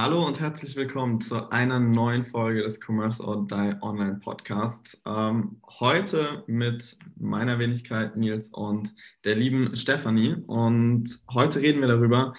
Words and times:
Hallo 0.00 0.24
und 0.24 0.38
herzlich 0.38 0.76
willkommen 0.76 1.20
zu 1.20 1.50
einer 1.50 1.80
neuen 1.80 2.24
Folge 2.24 2.62
des 2.62 2.78
Commerce 2.78 3.20
or 3.20 3.48
Die 3.48 3.74
Online 3.82 4.20
Podcasts. 4.22 5.02
Ähm, 5.04 5.60
heute 5.80 6.44
mit 6.46 6.96
meiner 7.16 7.58
Wenigkeit 7.58 8.16
Nils 8.16 8.50
und 8.50 8.94
der 9.24 9.34
lieben 9.34 9.74
Stefanie. 9.76 10.36
Und 10.46 11.18
heute 11.34 11.62
reden 11.62 11.80
wir 11.80 11.88
darüber, 11.88 12.34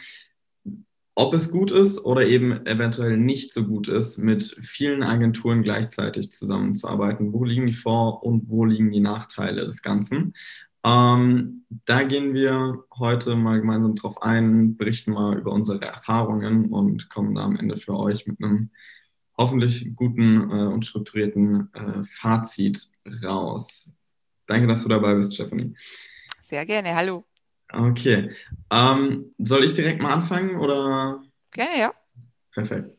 ob 1.16 1.34
es 1.34 1.52
gut 1.52 1.72
ist 1.72 2.00
oder 2.00 2.26
eben 2.26 2.66
eventuell 2.66 3.17
nicht 3.17 3.52
so 3.52 3.66
gut 3.66 3.89
ist, 3.89 4.20
mit 4.20 4.41
vielen 4.62 5.03
Agenturen 5.03 5.62
gleichzeitig 5.62 6.31
zusammenzuarbeiten. 6.31 7.34
Wo 7.34 7.44
liegen 7.44 7.67
die 7.67 7.73
Vor- 7.73 8.23
und 8.23 8.48
wo 8.48 8.64
liegen 8.64 8.89
die 8.89 9.02
Nachteile 9.02 9.66
des 9.66 9.81
Ganzen? 9.81 10.34
Ähm, 10.84 11.66
da 11.86 12.04
gehen 12.04 12.34
wir 12.34 12.84
heute 12.98 13.36
mal 13.36 13.60
gemeinsam 13.60 13.96
drauf 13.96 14.22
ein, 14.22 14.78
berichten 14.78 15.12
mal 15.12 15.38
über 15.38 15.52
unsere 15.52 15.82
Erfahrungen 15.82 16.72
und 16.72 17.10
kommen 17.10 17.36
da 17.36 17.42
am 17.42 17.58
Ende 17.58 17.78
für 17.78 17.98
euch 17.98 18.26
mit 18.28 18.42
einem 18.42 18.72
hoffentlich 19.38 19.96
guten 19.96 20.50
äh, 20.50 20.73
und 20.73 20.86
strukturierten 20.86 21.73
äh, 21.73 22.04
Fazit 22.04 22.90
raus. 23.23 23.92
Danke, 24.48 24.68
dass 24.68 24.84
du 24.84 24.90
dabei 24.90 25.16
bist, 25.16 25.34
Stephanie. 25.34 25.73
Sehr 26.42 26.66
gerne, 26.66 26.96
hallo. 26.96 27.26
Okay. 27.72 28.31
Ähm, 28.72 29.34
soll 29.38 29.64
ich 29.64 29.73
direkt 29.73 30.02
mal 30.02 30.14
anfangen 30.14 30.56
oder? 30.58 31.23
Gerne, 31.52 31.80
ja. 31.80 31.94
Perfekt. 32.52 32.98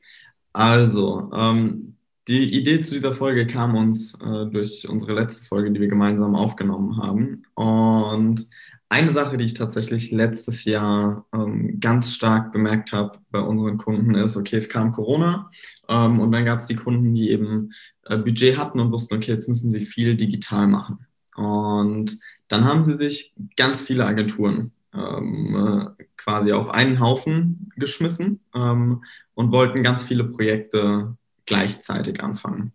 Also, 0.53 1.31
ähm, 1.35 1.97
die 2.31 2.55
Idee 2.55 2.81
zu 2.81 2.95
dieser 2.95 3.13
Folge 3.13 3.45
kam 3.45 3.75
uns 3.75 4.15
äh, 4.15 4.47
durch 4.47 4.89
unsere 4.89 5.15
letzte 5.15 5.45
Folge, 5.45 5.73
die 5.73 5.81
wir 5.81 5.89
gemeinsam 5.89 6.37
aufgenommen 6.37 6.97
haben. 6.97 7.43
Und 7.55 8.49
eine 8.89 9.11
Sache, 9.11 9.37
die 9.37 9.45
ich 9.45 9.55
tatsächlich 9.55 10.13
letztes 10.13 10.65
Jahr 10.65 11.27
ähm, 11.35 11.81
ganz 11.81 12.15
stark 12.15 12.53
bemerkt 12.53 12.93
habe 12.93 13.19
bei 13.33 13.41
unseren 13.41 13.79
Kunden 13.79 14.15
ist, 14.15 14.37
okay, 14.37 14.57
es 14.57 14.69
kam 14.69 14.93
Corona 14.93 15.51
ähm, 15.89 16.21
und 16.21 16.31
dann 16.31 16.45
gab 16.45 16.61
es 16.61 16.67
die 16.67 16.77
Kunden, 16.77 17.15
die 17.15 17.31
eben 17.31 17.73
äh, 18.05 18.17
Budget 18.17 18.57
hatten 18.57 18.79
und 18.79 18.93
wussten, 18.93 19.15
okay, 19.15 19.33
jetzt 19.33 19.49
müssen 19.49 19.71
sie 19.71 19.81
viel 19.81 20.17
digital 20.17 20.69
machen. 20.69 21.07
Und 21.35 22.17
dann 22.47 22.65
haben 22.65 22.85
sie 22.85 22.97
sich 22.97 23.33
ganz 23.57 23.83
viele 23.83 24.07
Agenturen 24.07 24.71
ähm, 24.95 25.97
äh, 25.99 26.05
quasi 26.17 26.53
auf 26.53 26.71
einen 26.71 27.01
Haufen 27.01 27.73
geschmissen 27.77 28.41
ähm, 28.55 29.03
und 29.35 29.53
wollten 29.53 29.83
ganz 29.83 30.05
viele 30.05 30.25
Projekte 30.25 31.17
gleichzeitig 31.51 32.23
anfangen. 32.23 32.73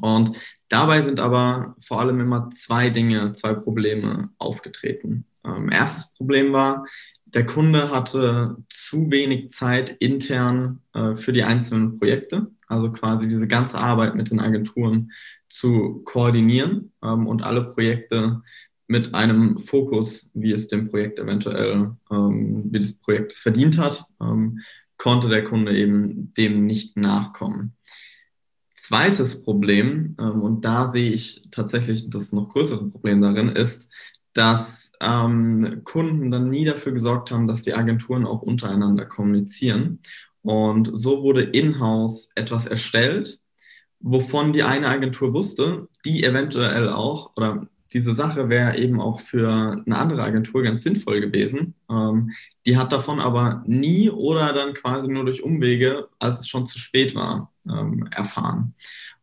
Und 0.00 0.38
dabei 0.68 1.02
sind 1.02 1.18
aber 1.18 1.74
vor 1.80 2.00
allem 2.00 2.20
immer 2.20 2.50
zwei 2.50 2.88
Dinge, 2.88 3.32
zwei 3.32 3.52
Probleme 3.52 4.30
aufgetreten. 4.38 5.26
Ähm, 5.44 5.70
erstes 5.70 6.12
Problem 6.14 6.52
war, 6.52 6.86
der 7.24 7.46
Kunde 7.46 7.90
hatte 7.90 8.56
zu 8.68 9.10
wenig 9.10 9.50
Zeit 9.50 9.90
intern 9.98 10.82
äh, 10.94 11.16
für 11.16 11.32
die 11.32 11.42
einzelnen 11.42 11.98
Projekte, 11.98 12.46
also 12.68 12.92
quasi 12.92 13.28
diese 13.28 13.48
ganze 13.48 13.78
Arbeit 13.78 14.14
mit 14.14 14.30
den 14.30 14.38
Agenturen 14.38 15.10
zu 15.48 16.02
koordinieren 16.04 16.92
ähm, 17.02 17.26
und 17.26 17.42
alle 17.42 17.64
Projekte 17.64 18.42
mit 18.86 19.14
einem 19.14 19.58
Fokus, 19.58 20.30
wie 20.32 20.52
es 20.52 20.68
dem 20.68 20.88
Projekt 20.88 21.18
eventuell, 21.18 21.96
ähm, 22.12 22.64
wie 22.70 22.78
das 22.78 22.92
Projekt 22.92 23.32
es 23.32 23.38
verdient 23.40 23.78
hat, 23.78 24.04
ähm, 24.20 24.60
konnte 24.98 25.28
der 25.28 25.44
Kunde 25.44 25.76
eben 25.76 26.32
dem 26.34 26.66
nicht 26.66 26.96
nachkommen. 26.96 27.76
Zweites 28.70 29.42
Problem, 29.42 30.16
ähm, 30.18 30.42
und 30.42 30.64
da 30.64 30.90
sehe 30.90 31.10
ich 31.10 31.42
tatsächlich 31.50 32.08
das 32.10 32.32
noch 32.32 32.48
größere 32.48 32.88
Problem 32.88 33.20
darin, 33.20 33.48
ist, 33.48 33.90
dass 34.32 34.92
ähm, 35.00 35.82
Kunden 35.84 36.30
dann 36.30 36.50
nie 36.50 36.64
dafür 36.64 36.92
gesorgt 36.92 37.30
haben, 37.30 37.46
dass 37.46 37.62
die 37.62 37.74
Agenturen 37.74 38.26
auch 38.26 38.42
untereinander 38.42 39.06
kommunizieren. 39.06 40.00
Und 40.42 40.90
so 40.92 41.22
wurde 41.22 41.42
in-house 41.42 42.30
etwas 42.34 42.66
erstellt, 42.66 43.40
wovon 44.00 44.52
die 44.52 44.62
eine 44.62 44.88
Agentur 44.88 45.32
wusste, 45.32 45.88
die 46.04 46.22
eventuell 46.22 46.90
auch, 46.90 47.32
oder 47.36 47.66
diese 47.96 48.12
Sache 48.12 48.50
wäre 48.50 48.76
eben 48.76 49.00
auch 49.00 49.20
für 49.20 49.82
eine 49.86 49.96
andere 49.96 50.22
Agentur 50.22 50.62
ganz 50.62 50.82
sinnvoll 50.82 51.22
gewesen. 51.22 51.74
Ähm, 51.90 52.30
die 52.66 52.76
hat 52.76 52.92
davon 52.92 53.20
aber 53.20 53.64
nie 53.66 54.10
oder 54.10 54.52
dann 54.52 54.74
quasi 54.74 55.08
nur 55.08 55.24
durch 55.24 55.42
Umwege, 55.42 56.06
als 56.18 56.40
es 56.40 56.46
schon 56.46 56.66
zu 56.66 56.78
spät 56.78 57.14
war, 57.14 57.54
ähm, 57.66 58.06
erfahren. 58.10 58.74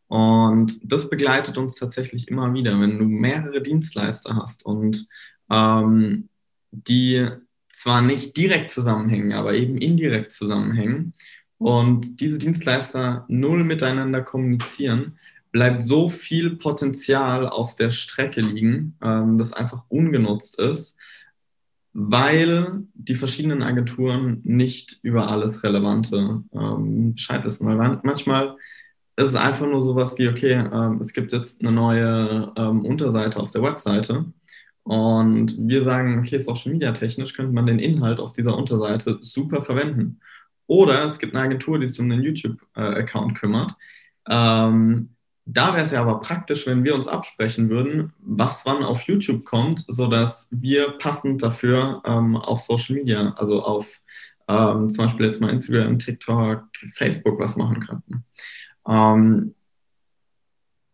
Und 0.07 0.79
das 0.83 1.07
begleitet 1.07 1.59
uns 1.59 1.75
tatsächlich 1.75 2.27
immer 2.29 2.51
wieder, 2.55 2.79
wenn 2.81 2.97
du 2.97 3.05
mehrere 3.05 3.61
Dienstleister 3.61 4.35
hast 4.35 4.65
und 4.65 5.07
ähm, 5.51 6.29
die 6.71 7.27
zwar 7.69 8.01
nicht 8.01 8.35
direkt 8.35 8.71
zusammenhängen, 8.71 9.33
aber 9.33 9.53
eben 9.53 9.77
indirekt 9.77 10.31
zusammenhängen 10.31 11.13
und 11.59 12.19
diese 12.21 12.39
Dienstleister 12.39 13.25
null 13.27 13.63
miteinander 13.63 14.23
kommunizieren, 14.23 15.19
bleibt 15.53 15.83
so 15.83 16.09
viel 16.09 16.57
Potenzial 16.57 17.47
auf 17.47 17.75
der 17.75 17.91
Strecke 17.91 18.41
liegen, 18.41 18.97
ähm, 19.01 19.37
das 19.37 19.53
einfach 19.53 19.83
ungenutzt 19.87 20.59
ist, 20.59 20.97
weil 21.93 22.83
die 22.95 23.15
verschiedenen 23.15 23.61
Agenturen 23.61 24.41
nicht 24.43 24.99
über 25.03 25.29
alles 25.29 25.63
Relevante 25.63 26.43
ähm, 26.53 27.13
Bescheid 27.13 27.45
wissen. 27.45 27.67
Weil 27.67 27.99
manchmal 28.03 28.57
ist 29.15 29.29
es 29.29 29.35
einfach 29.35 29.67
nur 29.67 29.83
sowas 29.83 30.17
wie, 30.17 30.27
okay, 30.27 30.53
ähm, 30.53 30.97
es 30.99 31.13
gibt 31.13 31.31
jetzt 31.31 31.61
eine 31.61 31.71
neue 31.71 32.51
ähm, 32.57 32.83
Unterseite 32.83 33.39
auf 33.39 33.51
der 33.51 33.61
Webseite 33.61 34.25
und 34.81 35.55
wir 35.59 35.83
sagen, 35.83 36.17
okay, 36.19 36.39
Social 36.39 36.73
Media 36.73 36.91
technisch 36.93 37.35
könnte 37.35 37.53
man 37.53 37.67
den 37.67 37.77
Inhalt 37.77 38.19
auf 38.19 38.33
dieser 38.33 38.57
Unterseite 38.57 39.19
super 39.21 39.61
verwenden. 39.61 40.19
Oder 40.65 41.05
es 41.05 41.19
gibt 41.19 41.35
eine 41.35 41.45
Agentur, 41.45 41.77
die 41.77 41.87
sich 41.87 41.99
um 41.99 42.09
den 42.09 42.23
YouTube-Account 42.23 43.31
äh, 43.31 43.35
kümmert. 43.35 43.75
Ähm, 44.27 45.12
da 45.45 45.73
wäre 45.73 45.85
es 45.85 45.91
ja 45.91 46.01
aber 46.01 46.19
praktisch, 46.21 46.65
wenn 46.67 46.83
wir 46.83 46.95
uns 46.95 47.07
absprechen 47.07 47.69
würden, 47.69 48.13
was 48.19 48.65
wann 48.65 48.83
auf 48.83 49.03
YouTube 49.03 49.43
kommt, 49.43 49.83
sodass 49.87 50.47
wir 50.51 50.91
passend 50.97 51.43
dafür 51.43 52.01
ähm, 52.05 52.37
auf 52.37 52.61
Social 52.61 52.95
Media, 52.95 53.33
also 53.37 53.61
auf 53.61 54.01
ähm, 54.47 54.89
zum 54.89 55.05
Beispiel 55.05 55.25
jetzt 55.25 55.41
mal 55.41 55.49
Instagram, 55.49 55.99
TikTok, 55.99 56.63
Facebook 56.93 57.39
was 57.39 57.55
machen 57.55 57.79
könnten. 57.81 58.25
Ähm, 58.87 59.55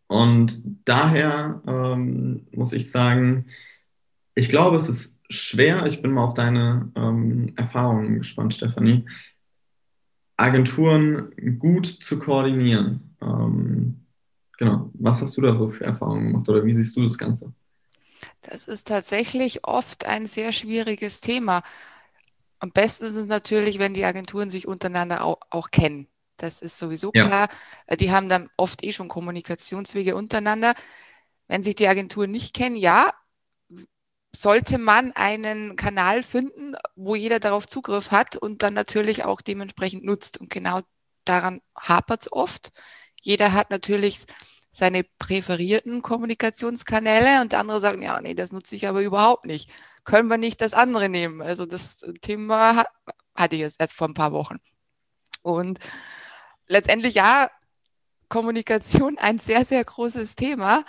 und 0.07 0.63
daher 0.85 1.61
ähm, 1.67 2.47
muss 2.51 2.73
ich 2.73 2.89
sagen, 2.89 3.45
ich 4.33 4.49
glaube, 4.49 4.77
es 4.77 4.89
ist 4.89 5.19
schwer. 5.29 5.85
Ich 5.85 6.01
bin 6.01 6.11
mal 6.11 6.23
auf 6.23 6.33
deine 6.33 6.91
ähm, 6.95 7.53
Erfahrungen 7.55 8.17
gespannt, 8.17 8.55
Stefanie. 8.55 9.05
Agenturen 10.37 11.31
gut 11.59 11.85
zu 11.85 12.17
koordinieren. 12.17 13.15
Ähm, 13.21 14.05
Genau. 14.59 14.91
Was 14.93 15.21
hast 15.21 15.37
du 15.37 15.41
da 15.41 15.55
so 15.55 15.69
für 15.69 15.85
Erfahrungen 15.85 16.27
gemacht 16.27 16.49
oder 16.49 16.65
wie 16.65 16.73
siehst 16.73 16.93
du 16.97 17.03
das 17.03 17.17
Ganze? 17.17 17.53
Das 18.41 18.67
ist 18.67 18.87
tatsächlich 18.87 19.65
oft 19.65 20.05
ein 20.05 20.27
sehr 20.27 20.51
schwieriges 20.51 21.21
Thema. 21.21 21.63
Am 22.59 22.71
besten 22.71 23.05
ist 23.05 23.15
es 23.15 23.27
natürlich, 23.27 23.79
wenn 23.79 23.93
die 23.93 24.03
Agenturen 24.03 24.49
sich 24.49 24.67
untereinander 24.67 25.23
auch, 25.23 25.37
auch 25.49 25.71
kennen. 25.71 26.09
Das 26.35 26.61
ist 26.61 26.77
sowieso 26.77 27.11
ja. 27.13 27.25
klar. 27.25 27.47
Die 27.97 28.11
haben 28.11 28.27
dann 28.27 28.49
oft 28.57 28.83
eh 28.83 28.91
schon 28.91 29.07
Kommunikationswege 29.07 30.13
untereinander. 30.13 30.73
Wenn 31.47 31.63
sich 31.63 31.75
die 31.75 31.87
Agenturen 31.87 32.29
nicht 32.29 32.53
kennen, 32.53 32.75
ja, 32.75 33.13
sollte 34.35 34.77
man 34.77 35.13
einen 35.13 35.77
Kanal 35.77 36.21
finden, 36.21 36.75
wo 36.97 37.15
jeder 37.15 37.39
darauf 37.39 37.65
Zugriff 37.65 38.11
hat 38.11 38.35
und 38.35 38.61
dann 38.61 38.73
natürlich 38.73 39.23
auch 39.23 39.39
dementsprechend 39.39 40.03
nutzt. 40.03 40.37
Und 40.37 40.49
genau 40.49 40.81
daran 41.23 41.61
hapert 41.77 42.23
es 42.23 42.33
oft. 42.33 42.71
Jeder 43.21 43.53
hat 43.53 43.69
natürlich 43.69 44.25
seine 44.71 45.03
präferierten 45.03 46.01
Kommunikationskanäle 46.01 47.41
und 47.41 47.53
andere 47.53 47.79
sagen, 47.79 48.01
ja, 48.01 48.21
nee, 48.21 48.33
das 48.33 48.51
nutze 48.51 48.75
ich 48.75 48.87
aber 48.87 49.01
überhaupt 49.01 49.45
nicht. 49.45 49.71
Können 50.03 50.29
wir 50.29 50.37
nicht 50.37 50.61
das 50.61 50.73
andere 50.73 51.09
nehmen? 51.09 51.41
Also 51.41 51.65
das 51.65 52.05
Thema 52.21 52.85
hatte 53.35 53.55
ich 53.55 53.61
jetzt 53.61 53.79
erst 53.79 53.93
vor 53.93 54.07
ein 54.07 54.13
paar 54.13 54.31
Wochen. 54.31 54.57
Und 55.41 55.79
letztendlich 56.67 57.15
ja, 57.15 57.49
Kommunikation 58.29 59.17
ein 59.17 59.39
sehr, 59.39 59.65
sehr 59.65 59.83
großes 59.83 60.35
Thema. 60.35 60.85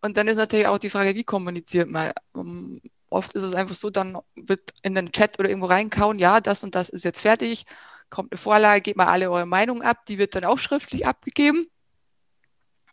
Und 0.00 0.16
dann 0.16 0.28
ist 0.28 0.38
natürlich 0.38 0.66
auch 0.66 0.78
die 0.78 0.90
Frage, 0.90 1.14
wie 1.14 1.24
kommuniziert 1.24 1.88
man? 1.88 2.12
Um, 2.32 2.80
oft 3.10 3.34
ist 3.34 3.42
es 3.42 3.54
einfach 3.54 3.74
so, 3.74 3.90
dann 3.90 4.18
wird 4.36 4.72
in 4.82 4.94
den 4.94 5.12
Chat 5.12 5.38
oder 5.38 5.48
irgendwo 5.48 5.68
reinkauen, 5.68 6.18
ja, 6.18 6.40
das 6.40 6.64
und 6.64 6.74
das 6.74 6.88
ist 6.88 7.04
jetzt 7.04 7.20
fertig 7.20 7.66
kommt 8.10 8.32
eine 8.32 8.38
Vorlage, 8.38 8.82
gebt 8.82 8.96
mal 8.96 9.06
alle 9.06 9.30
eure 9.30 9.46
Meinung 9.46 9.82
ab, 9.82 10.06
die 10.06 10.18
wird 10.18 10.34
dann 10.34 10.44
auch 10.44 10.58
schriftlich 10.58 11.06
abgegeben. 11.06 11.66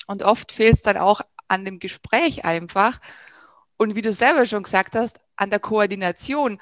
Und 0.08 0.24
oft 0.24 0.52
fehlt 0.52 0.76
es 0.76 0.84
dann 0.84 0.98
auch 0.98 1.22
an 1.48 1.66
dem 1.66 1.80
Gespräch 1.80 2.46
einfach. 2.46 3.00
Und 3.78 3.96
wie 3.96 4.02
du 4.02 4.14
selber 4.14 4.46
schon 4.46 4.64
gesagt 4.64 4.96
hast, 4.96 5.20
an 5.36 5.50
der 5.50 5.60
Koordination. 5.60 6.58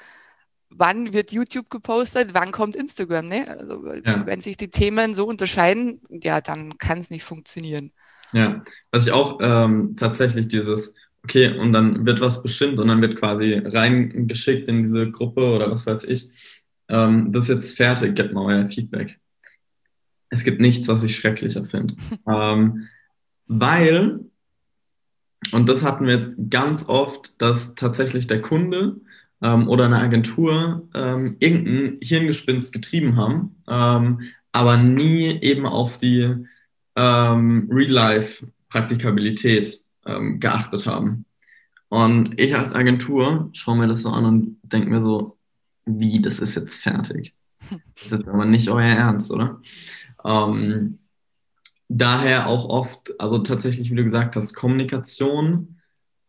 Wann 0.70 1.12
wird 1.12 1.30
YouTube 1.30 1.70
gepostet? 1.70 2.30
Wann 2.32 2.50
kommt 2.50 2.74
Instagram? 2.74 3.28
Ne? 3.28 3.46
Also, 3.46 3.92
ja. 4.04 4.26
Wenn 4.26 4.40
sich 4.40 4.56
die 4.56 4.70
Themen 4.70 5.14
so 5.14 5.26
unterscheiden, 5.26 6.00
ja, 6.10 6.40
dann 6.40 6.78
kann 6.78 6.98
es 6.98 7.10
nicht 7.10 7.22
funktionieren. 7.22 7.92
Ja, 8.32 8.64
was 8.90 9.06
ich 9.06 9.12
auch 9.12 9.38
ähm, 9.40 9.94
tatsächlich 9.96 10.48
dieses, 10.48 10.92
okay, 11.22 11.56
und 11.56 11.72
dann 11.72 12.04
wird 12.04 12.20
was 12.20 12.42
bestimmt 12.42 12.80
und 12.80 12.88
dann 12.88 13.00
wird 13.00 13.16
quasi 13.16 13.52
reingeschickt 13.64 14.66
in 14.66 14.82
diese 14.82 15.10
Gruppe 15.12 15.54
oder 15.54 15.70
was 15.70 15.86
weiß 15.86 16.04
ich. 16.04 16.30
Ähm, 16.88 17.32
das 17.32 17.44
ist 17.44 17.56
jetzt 17.56 17.76
fertig, 17.76 18.14
gebt 18.14 18.32
mal 18.32 18.44
euer 18.44 18.68
Feedback. 18.68 19.18
Es 20.30 20.44
gibt 20.44 20.60
nichts, 20.60 20.88
was 20.88 21.02
ich 21.02 21.16
schrecklicher 21.16 21.64
finde. 21.64 21.96
ähm, 22.28 22.88
weil 23.46 24.20
und 25.52 25.68
das 25.68 25.82
hatten 25.82 26.06
wir 26.06 26.16
jetzt 26.16 26.36
ganz 26.50 26.88
oft, 26.88 27.40
dass 27.40 27.74
tatsächlich 27.74 28.26
der 28.26 28.40
Kunde 28.40 28.96
ähm, 29.42 29.68
oder 29.68 29.84
eine 29.84 30.00
Agentur 30.00 30.88
ähm, 30.94 31.36
irgendein 31.38 31.98
Hirngespinst 32.00 32.72
getrieben 32.72 33.16
haben, 33.16 33.56
ähm, 33.68 34.22
aber 34.52 34.76
nie 34.76 35.40
eben 35.42 35.66
auf 35.66 35.98
die 35.98 36.34
ähm, 36.96 37.68
Real-Life-Praktikabilität 37.70 39.80
ähm, 40.06 40.40
geachtet 40.40 40.86
haben. 40.86 41.26
Und 41.88 42.40
ich 42.40 42.56
als 42.56 42.72
Agentur 42.72 43.50
schaue 43.52 43.78
mir 43.78 43.86
das 43.86 44.02
so 44.02 44.10
an 44.10 44.24
und 44.24 44.58
denke 44.62 44.90
mir 44.90 45.02
so, 45.02 45.33
wie, 45.86 46.20
das 46.20 46.38
ist 46.38 46.54
jetzt 46.54 46.76
fertig. 46.76 47.34
Das 47.94 48.20
ist 48.20 48.28
aber 48.28 48.44
nicht 48.44 48.68
euer 48.68 48.82
Ernst, 48.82 49.30
oder? 49.30 49.60
Ähm, 50.24 50.98
daher 51.88 52.48
auch 52.48 52.68
oft, 52.68 53.18
also 53.20 53.38
tatsächlich, 53.38 53.90
wie 53.90 53.94
du 53.94 54.04
gesagt 54.04 54.36
hast, 54.36 54.54
Kommunikation 54.54 55.80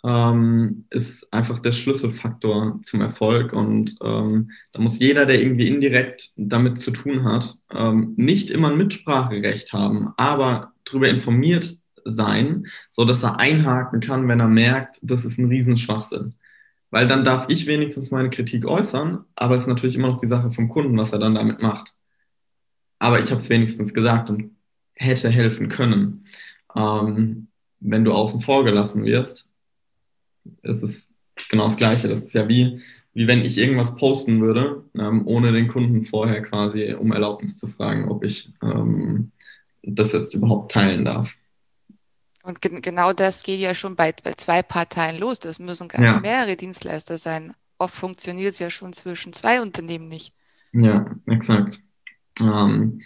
ähm, 0.06 0.86
ist 0.92 1.34
einfach 1.34 1.60
der 1.60 1.72
Schlüsselfaktor 1.72 2.80
zum 2.84 3.02
Erfolg. 3.02 3.54
Und 3.54 3.96
ähm, 4.04 4.52
da 4.72 4.82
muss 4.82 5.00
jeder, 5.00 5.26
der 5.26 5.42
irgendwie 5.42 5.68
indirekt 5.68 6.30
damit 6.38 6.78
zu 6.78 6.92
tun 6.92 7.24
hat, 7.24 7.56
ähm, 7.74 8.14
nicht 8.16 8.52
immer 8.52 8.70
ein 8.70 8.78
Mitspracherecht 8.78 9.74
haben, 9.74 10.14
aber 10.18 10.74
darüber 10.84 11.10
informiert 11.10 11.78
sein, 12.04 12.68
sodass 12.92 13.24
er 13.24 13.40
einhaken 13.40 14.00
kann, 14.00 14.28
wenn 14.28 14.40
er 14.40 14.48
merkt, 14.48 15.00
das 15.02 15.26
ist 15.26 15.40
ein 15.40 15.48
Riesenschwachsinn. 15.48 16.36
Weil 16.96 17.08
dann 17.08 17.26
darf 17.26 17.48
ich 17.50 17.68
wenigstens 17.68 18.10
meine 18.10 18.30
Kritik 18.30 18.66
äußern, 18.66 19.26
aber 19.36 19.56
es 19.56 19.64
ist 19.64 19.68
natürlich 19.68 19.98
immer 19.98 20.08
noch 20.08 20.22
die 20.22 20.28
Sache 20.28 20.50
vom 20.52 20.70
Kunden, 20.70 20.98
was 20.98 21.12
er 21.12 21.20
dann 21.20 21.36
damit 21.36 21.62
macht. 21.62 21.94
Aber 23.00 23.20
ich 23.20 23.32
habe 23.32 23.42
es 23.42 23.50
wenigstens 23.50 23.94
gesagt 23.94 24.30
und 24.30 24.56
hätte 24.96 25.30
helfen 25.30 25.68
können. 25.68 26.24
Ähm, 26.74 27.50
wenn 27.82 28.06
du 28.06 28.14
außen 28.14 28.40
vor 28.40 28.64
gelassen 28.64 29.04
wirst, 29.04 29.50
ist 30.64 30.84
es 30.84 31.10
genau 31.50 31.66
das 31.66 31.76
Gleiche. 31.76 32.08
Das 32.08 32.24
ist 32.24 32.34
ja 32.34 32.48
wie, 32.48 32.80
wie 33.14 33.28
wenn 33.28 33.44
ich 33.44 33.58
irgendwas 33.58 33.98
posten 33.98 34.40
würde, 34.40 34.86
ähm, 34.98 35.28
ohne 35.28 35.52
den 35.52 35.68
Kunden 35.68 36.06
vorher 36.06 36.42
quasi 36.44 36.94
um 36.94 37.12
Erlaubnis 37.12 37.58
zu 37.58 37.68
fragen, 37.68 38.08
ob 38.08 38.24
ich 38.24 38.54
ähm, 38.64 39.34
das 39.84 40.14
jetzt 40.14 40.34
überhaupt 40.34 40.72
teilen 40.72 41.04
darf. 41.04 41.36
Und 42.46 42.62
ge 42.62 42.80
genau 42.80 43.12
das 43.12 43.44
geht 43.44 43.60
ja 43.60 43.74
schon 43.74 43.96
bei, 43.96 44.14
bei 44.24 44.34
zwei 44.34 44.62
Parteien 44.62 45.18
los. 45.18 45.40
Das 45.40 45.60
müssen 45.60 45.88
gar 45.88 46.02
nicht 46.02 46.22
mehrere 46.22 46.56
Dienstleister 46.56 47.18
sein. 47.18 47.56
Oft 47.80 47.96
funktioniert 47.96 48.54
es 48.54 48.60
ja 48.60 48.70
schon 48.70 48.94
zwischen 48.94 49.34
zwei 49.34 49.62
Unternehmen 49.62 50.08
nicht. 50.08 50.34
Ja, 50.72 51.06
exakt. 51.26 51.80
Ähm, 52.40 53.00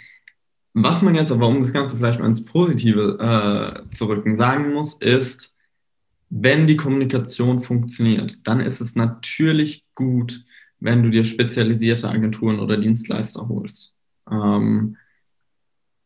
was 0.73 1.01
man 1.01 1.15
jetzt 1.15 1.31
aber, 1.31 1.47
um 1.47 1.61
das 1.61 1.71
Ganze 1.71 1.95
vielleicht 1.95 2.19
mal 2.19 2.27
ins 2.27 2.43
Positive 2.43 3.17
äh, 3.87 3.91
zu 3.91 4.05
rücken, 4.07 4.35
sagen 4.35 4.73
muss, 4.73 4.95
ist, 4.95 5.55
wenn 6.29 6.67
die 6.67 6.77
Kommunikation 6.77 7.59
funktioniert, 7.59 8.45
dann 8.45 8.59
ist 8.59 8.81
es 8.81 8.95
natürlich 8.95 9.85
gut, 9.95 10.43
wenn 10.79 11.01
du 11.01 11.09
dir 11.09 11.23
spezialisierte 11.23 12.09
Agenturen 12.09 12.59
oder 12.59 12.77
Dienstleister 12.77 13.47
holst. 13.47 13.95
Ähm, 14.29 14.97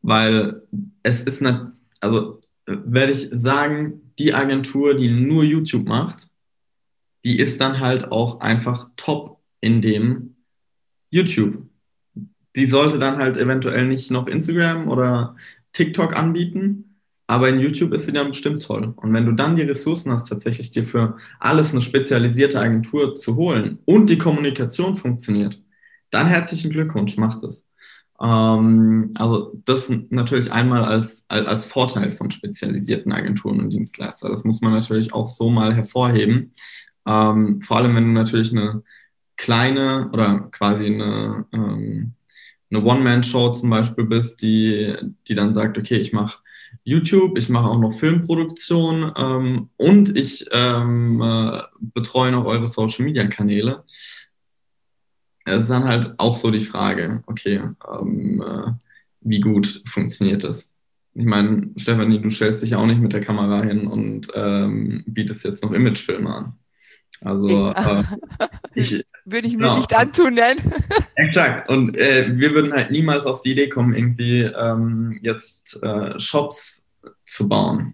weil 0.02 0.62
es 1.02 1.24
ist, 1.24 1.42
nicht, 1.42 1.60
also 2.00 2.40
werde 2.66 3.12
ich 3.12 3.30
sagen, 3.32 4.14
die 4.20 4.34
Agentur, 4.34 4.96
die 4.96 5.10
nur 5.10 5.44
YouTube 5.44 5.88
macht, 5.88 6.28
die 7.24 7.40
ist 7.40 7.60
dann 7.62 7.80
halt 7.80 8.12
auch 8.12 8.42
einfach 8.42 8.90
top 8.96 9.40
in 9.62 9.82
dem 9.82 10.36
YouTube 11.10 11.64
die 12.56 12.66
sollte 12.68 13.00
dann 13.00 13.18
halt 13.18 13.38
eventuell 13.38 13.88
nicht 13.88 14.12
noch 14.12 14.28
Instagram 14.28 14.88
oder 14.88 15.36
TikTok 15.72 16.16
anbieten, 16.16 17.00
aber 17.26 17.50
in 17.50 17.60
YouTube 17.60 17.94
ist 17.94 18.06
sie 18.06 18.12
dann 18.12 18.28
bestimmt 18.28 18.62
toll. 18.62 18.94
Und 18.96 19.14
wenn 19.14 19.26
du 19.26 19.32
dann 19.32 19.56
die 19.56 19.64
Ressourcen 19.64 20.12
hast, 20.12 20.26
tatsächlich 20.26 20.72
dir 20.72 20.84
für 20.84 21.18
alles 21.40 21.72
eine 21.72 21.82
spezialisierte 21.82 22.60
Agentur 22.60 23.16
zu 23.16 23.36
holen 23.36 23.80
und 23.86 24.10
die 24.10 24.18
Kommunikation 24.18 24.96
funktioniert, 24.96 25.60
dann 26.12 26.28
herzlichen 26.28 26.70
Glückwunsch, 26.72 27.18
mach 27.18 27.42
das. 27.42 27.68
Ähm, 28.22 29.12
also 29.16 29.54
das 29.66 29.92
natürlich 30.10 30.52
einmal 30.52 30.86
als, 30.86 31.26
als 31.28 31.66
Vorteil 31.66 32.12
von 32.12 32.32
spezialisierten 32.32 33.12
Agenturen 33.12 33.60
und 33.60 33.70
Dienstleistern. 33.70 34.32
Das 34.32 34.44
muss 34.44 34.62
man 34.62 34.74
natürlich 34.74 35.14
auch 35.14 35.30
so 35.30 35.50
mal 35.50 35.76
hervorheben. 35.76 36.54
Ähm, 37.06 37.62
vor 37.62 37.78
allem, 37.78 37.96
wenn 37.96 38.06
du 38.06 38.12
natürlich 38.12 38.52
eine 38.52 38.84
kleine 39.36 40.10
oder 40.12 40.48
quasi 40.52 40.86
eine 40.86 41.46
ähm, 41.52 42.14
eine 42.74 42.84
One-Man-Show 42.84 43.52
zum 43.52 43.70
Beispiel 43.70 44.06
bist, 44.06 44.42
die, 44.42 44.96
die 45.28 45.36
dann 45.36 45.54
sagt, 45.54 45.78
okay, 45.78 45.98
ich 45.98 46.12
mache 46.12 46.40
YouTube, 46.84 47.38
ich 47.38 47.50
mache 47.50 47.70
auch 47.70 47.80
noch 47.80 47.94
Filmproduktion 47.94 49.12
ähm, 49.16 49.70
und 49.78 50.18
ich 50.18 50.48
ähm, 50.52 51.22
äh, 51.22 51.60
betreue 51.80 52.32
noch 52.32 52.46
eure 52.46 52.68
Social-Media-Kanäle. 52.68 53.84
Es 55.46 55.64
ist 55.64 55.70
dann 55.70 55.84
halt 55.84 56.14
auch 56.18 56.38
so 56.38 56.52
die 56.52 56.62
Frage, 56.62 57.24
okay, 57.28 57.62
ähm, 57.92 58.42
äh, 58.42 58.72
wie 59.22 59.42
gut 59.42 59.82
funktioniert 59.86 60.44
das? 60.44 60.72
Ich 61.16 61.26
meine, 61.26 61.70
Stefanie, 61.78 62.20
du 62.20 62.30
stellst 62.30 62.64
dich 62.64 62.72
ja 62.72 62.78
auch 62.78 62.86
nicht 62.86 63.02
mit 63.02 63.14
der 63.14 63.22
Kamera 63.22 63.62
hin 63.62 63.88
und 63.88 64.28
ähm, 64.34 65.04
bietest 65.06 65.44
jetzt 65.44 65.64
noch 65.64 65.72
Imagefilme 65.72 66.34
an. 66.34 66.54
Also 67.22 67.72
äh, 67.72 68.04
ich, 68.74 69.06
würde 69.26 69.48
ich 69.48 69.54
mir 69.54 69.64
genau. 69.64 69.78
nicht 69.78 69.96
antun, 69.96 70.34
nein. 70.34 70.58
Exakt. 71.16 71.70
Und 71.70 71.96
äh, 71.96 72.32
wir 72.36 72.54
würden 72.54 72.74
halt 72.74 72.92
niemals 72.92 73.26
auf 73.26 73.42
die 73.42 73.52
Idee 73.52 73.70
kommen, 73.70 73.94
irgendwie 73.94 74.42
ähm, 74.42 75.20
jetzt 75.22 75.82
äh, 75.84 76.20
Shops 76.20 76.88
zu 77.26 77.48
bauen. 77.48 77.94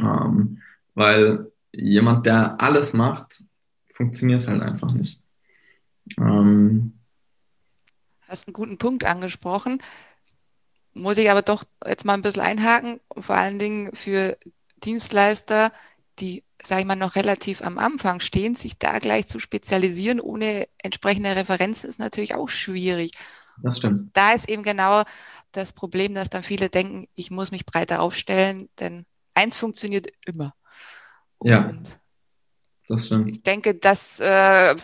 Ähm, 0.00 0.58
weil 0.94 1.50
jemand, 1.72 2.26
der 2.26 2.60
alles 2.60 2.92
macht, 2.92 3.44
funktioniert 3.92 4.46
halt 4.46 4.62
einfach 4.62 4.92
nicht. 4.92 5.21
Ähm, 6.18 6.98
Hast 8.22 8.48
einen 8.48 8.54
guten 8.54 8.78
Punkt 8.78 9.04
angesprochen. 9.04 9.82
Muss 10.94 11.18
ich 11.18 11.30
aber 11.30 11.42
doch 11.42 11.64
jetzt 11.86 12.04
mal 12.04 12.14
ein 12.14 12.22
bisschen 12.22 12.42
einhaken, 12.42 13.00
vor 13.18 13.36
allen 13.36 13.58
Dingen 13.58 13.94
für 13.94 14.36
Dienstleister, 14.82 15.72
die 16.18 16.44
sage 16.62 16.82
ich 16.82 16.86
mal, 16.86 16.96
noch 16.96 17.16
relativ 17.16 17.62
am 17.62 17.78
Anfang 17.78 18.20
stehen, 18.20 18.54
sich 18.54 18.78
da 18.78 18.98
gleich 18.98 19.26
zu 19.26 19.40
spezialisieren 19.40 20.20
ohne 20.20 20.68
entsprechende 20.78 21.34
Referenzen 21.34 21.90
ist 21.90 21.98
natürlich 21.98 22.34
auch 22.34 22.48
schwierig. 22.48 23.12
Das 23.62 23.78
stimmt. 23.78 23.98
Und 23.98 24.10
da 24.16 24.32
ist 24.32 24.48
eben 24.48 24.62
genau 24.62 25.02
das 25.50 25.72
Problem, 25.72 26.14
dass 26.14 26.30
dann 26.30 26.42
viele 26.42 26.70
denken, 26.70 27.08
ich 27.14 27.30
muss 27.30 27.50
mich 27.50 27.66
breiter 27.66 28.00
aufstellen, 28.00 28.68
denn 28.78 29.04
eins 29.34 29.56
funktioniert 29.56 30.08
immer. 30.24 30.54
Und 31.38 31.50
ja, 31.50 31.72
das 32.88 33.06
stimmt. 33.06 33.28
Ich 33.28 33.42
denke, 33.42 33.74
dass, 33.74 34.20
äh, 34.20 34.76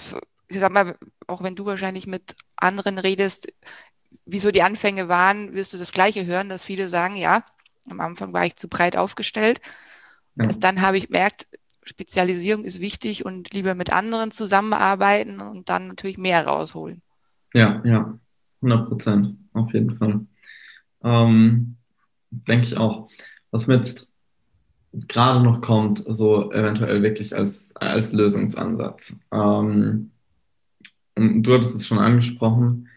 ich 0.48 0.58
sag 0.58 0.72
mal, 0.72 0.96
auch 1.26 1.42
wenn 1.42 1.56
du 1.56 1.66
wahrscheinlich 1.66 2.06
mit 2.06 2.36
anderen 2.56 2.98
redest, 2.98 3.52
wieso 4.24 4.50
die 4.50 4.62
Anfänge 4.62 5.08
waren, 5.08 5.54
wirst 5.54 5.72
du 5.72 5.78
das 5.78 5.92
Gleiche 5.92 6.26
hören, 6.26 6.48
dass 6.48 6.64
viele 6.64 6.88
sagen, 6.88 7.16
ja, 7.16 7.44
am 7.88 8.00
Anfang 8.00 8.32
war 8.32 8.44
ich 8.44 8.56
zu 8.56 8.68
breit 8.68 8.96
aufgestellt. 8.96 9.60
Ja. 10.36 10.44
Erst 10.44 10.62
dann 10.62 10.82
habe 10.82 10.98
ich 10.98 11.08
gemerkt, 11.08 11.46
Spezialisierung 11.82 12.64
ist 12.64 12.80
wichtig 12.80 13.24
und 13.24 13.52
lieber 13.52 13.74
mit 13.74 13.92
anderen 13.92 14.30
zusammenarbeiten 14.30 15.40
und 15.40 15.68
dann 15.68 15.88
natürlich 15.88 16.18
mehr 16.18 16.46
rausholen. 16.46 17.02
Ja, 17.54 17.82
ja, 17.84 18.18
100 18.60 18.88
Prozent, 18.88 19.38
auf 19.54 19.72
jeden 19.72 19.96
Fall. 19.96 20.26
Ähm, 21.02 21.76
denke 22.30 22.66
ich 22.66 22.76
auch. 22.76 23.08
Was 23.50 23.66
mir 23.66 23.76
jetzt 23.76 24.10
gerade 24.92 25.42
noch 25.42 25.62
kommt, 25.62 26.04
so 26.06 26.52
eventuell 26.52 27.02
wirklich 27.02 27.34
als, 27.34 27.74
als 27.76 28.12
Lösungsansatz. 28.12 29.16
Ähm, 29.32 30.10
du 31.18 31.54
hattest 31.54 31.76
es 31.76 31.86
schon 31.86 31.98
angesprochen. 31.98 32.88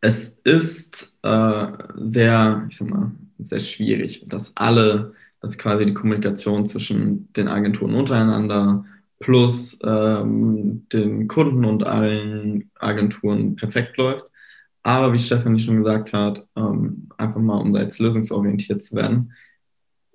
Es 0.00 0.38
ist 0.44 1.16
äh, 1.22 1.66
sehr, 1.96 2.66
ich 2.68 2.76
sag 2.76 2.90
mal, 2.90 3.12
sehr 3.38 3.60
schwierig, 3.60 4.24
dass 4.28 4.52
alle 4.56 5.14
dass 5.40 5.58
quasi 5.58 5.86
die 5.86 5.94
Kommunikation 5.94 6.66
zwischen 6.66 7.32
den 7.34 7.48
Agenturen 7.48 7.94
untereinander 7.94 8.84
plus 9.20 9.78
ähm, 9.84 10.86
den 10.92 11.28
Kunden 11.28 11.64
und 11.64 11.84
allen 11.84 12.70
Agenturen 12.74 13.56
perfekt 13.56 13.96
läuft. 13.96 14.30
Aber 14.82 15.12
wie 15.12 15.18
Stefanie 15.18 15.60
schon 15.60 15.78
gesagt 15.78 16.12
hat, 16.12 16.46
ähm, 16.56 17.08
einfach 17.16 17.40
mal, 17.40 17.58
um 17.58 17.72
da 17.72 17.80
jetzt 17.80 17.98
lösungsorientiert 17.98 18.82
zu 18.82 18.96
werden, 18.96 19.32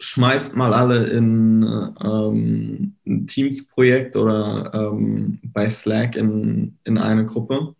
schmeißt 0.01 0.55
mal 0.55 0.73
alle 0.73 1.07
in 1.07 1.63
ähm, 2.03 2.95
ein 3.05 3.27
Teams-Projekt 3.27 4.15
oder 4.17 4.71
ähm, 4.73 5.39
bei 5.43 5.69
Slack 5.69 6.15
in, 6.15 6.77
in 6.83 6.97
eine 6.97 7.25
Gruppe. 7.25 7.75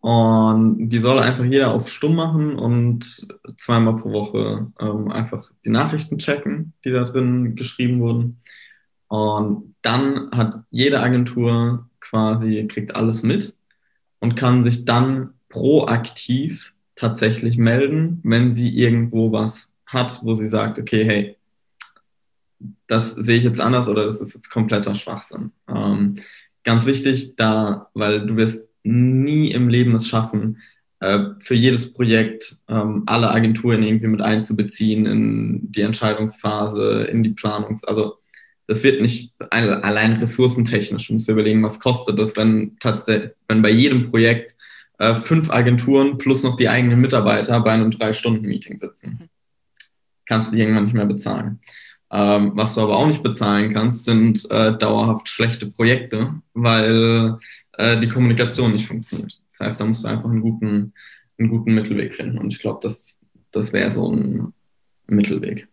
Und 0.00 0.90
die 0.90 0.98
soll 0.98 1.18
einfach 1.18 1.44
jeder 1.44 1.72
auf 1.72 1.88
Stumm 1.88 2.14
machen 2.14 2.56
und 2.56 3.26
zweimal 3.56 3.96
pro 3.96 4.12
Woche 4.12 4.70
ähm, 4.78 5.10
einfach 5.10 5.50
die 5.64 5.70
Nachrichten 5.70 6.18
checken, 6.18 6.74
die 6.84 6.90
da 6.92 7.02
drin 7.04 7.56
geschrieben 7.56 8.00
wurden. 8.00 8.40
Und 9.08 9.74
dann 9.82 10.30
hat 10.32 10.62
jede 10.70 11.00
Agentur 11.00 11.88
quasi, 12.00 12.66
kriegt 12.68 12.94
alles 12.94 13.22
mit 13.22 13.54
und 14.20 14.36
kann 14.36 14.62
sich 14.62 14.84
dann 14.84 15.30
proaktiv 15.48 16.74
tatsächlich 16.94 17.56
melden, 17.56 18.20
wenn 18.22 18.52
sie 18.52 18.68
irgendwo 18.68 19.32
was 19.32 19.67
hat, 19.88 20.20
wo 20.22 20.34
sie 20.34 20.46
sagt, 20.46 20.78
okay, 20.78 21.04
hey, 21.04 21.36
das 22.86 23.12
sehe 23.12 23.38
ich 23.38 23.44
jetzt 23.44 23.60
anders 23.60 23.88
oder 23.88 24.04
das 24.06 24.20
ist 24.20 24.34
jetzt 24.34 24.50
kompletter 24.50 24.94
Schwachsinn. 24.94 25.52
Ähm, 25.68 26.14
ganz 26.64 26.86
wichtig, 26.86 27.34
da, 27.36 27.88
weil 27.94 28.26
du 28.26 28.36
wirst 28.36 28.70
nie 28.82 29.50
im 29.50 29.68
Leben 29.68 29.94
es 29.94 30.08
schaffen, 30.08 30.58
äh, 31.00 31.20
für 31.40 31.54
jedes 31.54 31.92
Projekt 31.92 32.56
ähm, 32.68 33.04
alle 33.06 33.30
Agenturen 33.30 33.82
irgendwie 33.82 34.08
mit 34.08 34.20
einzubeziehen 34.20 35.06
in 35.06 35.72
die 35.72 35.82
Entscheidungsphase, 35.82 37.04
in 37.04 37.22
die 37.22 37.34
Planungs-, 37.34 37.84
also 37.84 38.18
das 38.66 38.82
wird 38.82 39.00
nicht 39.00 39.32
allein 39.48 40.18
ressourcentechnisch. 40.18 41.06
Du 41.06 41.14
musst 41.14 41.28
überlegen, 41.30 41.62
was 41.62 41.80
kostet 41.80 42.18
das, 42.18 42.36
wenn 42.36 42.76
tatsächlich, 42.80 43.30
wenn 43.48 43.62
bei 43.62 43.70
jedem 43.70 44.10
Projekt 44.10 44.56
äh, 44.98 45.14
fünf 45.14 45.50
Agenturen 45.50 46.18
plus 46.18 46.42
noch 46.42 46.54
die 46.54 46.68
eigenen 46.68 47.00
Mitarbeiter 47.00 47.58
bei 47.60 47.72
einem 47.72 47.90
Drei-Stunden-Meeting 47.90 48.76
sitzen. 48.76 49.30
Kannst 50.28 50.52
du 50.52 50.56
irgendwann 50.56 50.84
nicht 50.84 50.94
mehr 50.94 51.06
bezahlen. 51.06 51.58
Ähm, 52.10 52.52
was 52.54 52.74
du 52.74 52.82
aber 52.82 52.96
auch 52.96 53.06
nicht 53.06 53.22
bezahlen 53.22 53.72
kannst, 53.74 54.04
sind 54.04 54.50
äh, 54.50 54.76
dauerhaft 54.76 55.28
schlechte 55.28 55.66
Projekte, 55.66 56.40
weil 56.54 57.38
äh, 57.72 57.98
die 57.98 58.08
Kommunikation 58.08 58.72
nicht 58.72 58.86
funktioniert. 58.86 59.38
Das 59.48 59.60
heißt, 59.60 59.80
da 59.80 59.84
musst 59.84 60.04
du 60.04 60.08
einfach 60.08 60.30
einen 60.30 60.40
guten, 60.40 60.94
einen 61.38 61.48
guten 61.48 61.74
Mittelweg 61.74 62.14
finden. 62.14 62.38
Und 62.38 62.52
ich 62.52 62.60
glaube, 62.60 62.80
das, 62.82 63.20
das 63.52 63.72
wäre 63.72 63.90
so 63.90 64.10
ein 64.10 64.52
Mittelweg. 65.06 65.68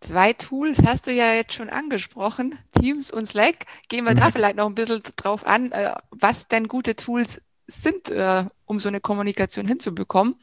Zwei 0.00 0.32
Tools 0.32 0.82
hast 0.86 1.06
du 1.06 1.12
ja 1.12 1.34
jetzt 1.34 1.52
schon 1.52 1.68
angesprochen, 1.68 2.58
Teams 2.72 3.10
und 3.10 3.26
Slack. 3.26 3.66
Gehen 3.88 4.04
wir 4.04 4.12
mhm. 4.12 4.16
da 4.16 4.30
vielleicht 4.30 4.56
noch 4.56 4.66
ein 4.66 4.74
bisschen 4.74 5.02
drauf 5.16 5.46
an, 5.46 5.72
äh, 5.72 5.92
was 6.10 6.48
denn 6.48 6.68
gute 6.68 6.96
Tools 6.96 7.42
sind, 7.66 8.10
äh, 8.10 8.44
um 8.64 8.80
so 8.80 8.88
eine 8.88 9.00
Kommunikation 9.00 9.66
hinzubekommen. 9.66 10.36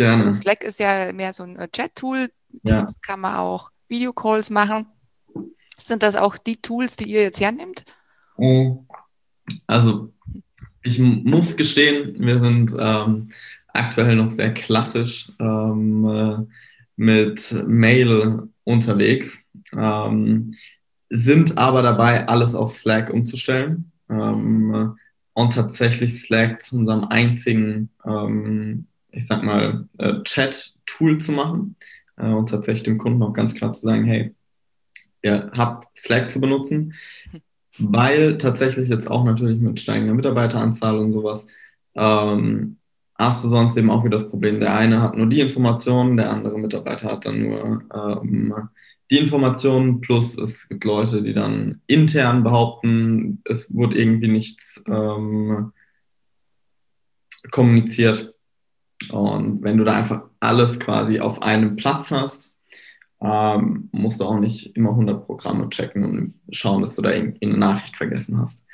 Gerne. 0.00 0.24
Also 0.24 0.40
Slack 0.40 0.64
ist 0.64 0.80
ja 0.80 1.12
mehr 1.12 1.34
so 1.34 1.42
ein 1.42 1.56
äh, 1.56 1.68
Chat-Tool. 1.68 2.30
Ja. 2.64 2.88
Kann 3.02 3.20
man 3.20 3.36
auch 3.36 3.70
Videocalls 3.86 4.48
machen. 4.48 4.86
Sind 5.76 6.02
das 6.02 6.16
auch 6.16 6.38
die 6.38 6.56
Tools, 6.56 6.96
die 6.96 7.04
ihr 7.04 7.20
jetzt 7.20 7.38
hernimmt? 7.38 7.84
Oh. 8.38 8.86
Also, 9.66 10.14
ich 10.82 10.98
muss 10.98 11.54
gestehen, 11.54 12.14
wir 12.18 12.40
sind 12.40 12.74
ähm, 12.78 13.28
aktuell 13.74 14.16
noch 14.16 14.30
sehr 14.30 14.54
klassisch 14.54 15.32
ähm, 15.38 16.48
mit 16.96 17.52
Mail 17.66 18.48
unterwegs, 18.64 19.44
ähm, 19.76 20.54
sind 21.10 21.58
aber 21.58 21.82
dabei, 21.82 22.26
alles 22.26 22.54
auf 22.54 22.72
Slack 22.72 23.10
umzustellen 23.10 23.92
ähm, 24.08 24.96
und 25.34 25.52
tatsächlich 25.52 26.22
Slack 26.22 26.62
zu 26.62 26.76
unserem 26.78 27.04
einzigen, 27.04 27.90
ähm, 28.06 28.86
ich 29.12 29.26
sag 29.26 29.42
mal, 29.42 29.88
äh, 29.98 30.22
Chat-Tool 30.22 31.18
zu 31.18 31.32
machen 31.32 31.76
äh, 32.16 32.26
und 32.26 32.48
tatsächlich 32.48 32.84
dem 32.84 32.98
Kunden 32.98 33.22
auch 33.22 33.32
ganz 33.32 33.54
klar 33.54 33.72
zu 33.72 33.86
sagen, 33.86 34.04
hey, 34.04 34.34
ihr 35.22 35.50
habt 35.56 35.86
Slack 35.98 36.30
zu 36.30 36.40
benutzen, 36.40 36.94
weil 37.78 38.38
tatsächlich 38.38 38.88
jetzt 38.88 39.10
auch 39.10 39.24
natürlich 39.24 39.60
mit 39.60 39.80
steigender 39.80 40.14
Mitarbeiteranzahl 40.14 40.98
und 40.98 41.12
sowas 41.12 41.46
ähm, 41.94 42.76
hast 43.16 43.44
du 43.44 43.48
sonst 43.48 43.76
eben 43.76 43.90
auch 43.90 44.04
wieder 44.04 44.16
das 44.16 44.28
Problem, 44.28 44.58
der 44.58 44.74
eine 44.74 45.02
hat 45.02 45.16
nur 45.16 45.26
die 45.26 45.40
Informationen, 45.40 46.16
der 46.16 46.30
andere 46.30 46.58
Mitarbeiter 46.58 47.12
hat 47.12 47.26
dann 47.26 47.42
nur 47.42 47.82
ähm, 47.94 48.54
die 49.10 49.18
Informationen, 49.18 50.00
plus 50.00 50.38
es 50.38 50.68
gibt 50.68 50.84
Leute, 50.84 51.22
die 51.22 51.34
dann 51.34 51.82
intern 51.86 52.44
behaupten, 52.44 53.42
es 53.44 53.74
wurde 53.74 53.98
irgendwie 53.98 54.28
nichts 54.28 54.82
ähm, 54.86 55.72
kommuniziert. 57.50 58.34
Und 59.10 59.62
wenn 59.62 59.78
du 59.78 59.84
da 59.84 59.94
einfach 59.94 60.22
alles 60.40 60.78
quasi 60.78 61.20
auf 61.20 61.42
einem 61.42 61.76
Platz 61.76 62.10
hast, 62.10 62.56
ähm, 63.22 63.88
musst 63.92 64.20
du 64.20 64.24
auch 64.24 64.38
nicht 64.38 64.76
immer 64.76 64.90
100 64.90 65.26
Programme 65.26 65.68
checken 65.70 66.04
und 66.04 66.34
schauen, 66.50 66.82
dass 66.82 66.96
du 66.96 67.02
da 67.02 67.12
irgendwie 67.12 67.46
eine 67.46 67.58
Nachricht 67.58 67.96
vergessen 67.96 68.38
hast. 68.38 68.64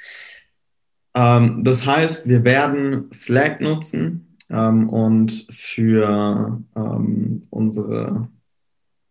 Ähm, 1.15 1.65
das 1.65 1.87
heißt, 1.87 2.29
wir 2.29 2.45
werden 2.45 3.09
Slack 3.13 3.61
nutzen, 3.61 4.27
ähm, 4.51 4.89
und 4.89 5.47
für 5.51 6.63
ähm, 6.77 7.43
unsere 7.51 8.29